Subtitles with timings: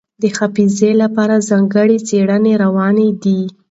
[0.21, 3.41] د حافظې لپاره ځانګړې څېړنې روانې دي.